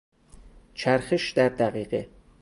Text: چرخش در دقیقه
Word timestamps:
چرخش 0.73 1.31
در 1.33 1.49
دقیقه 1.49 2.09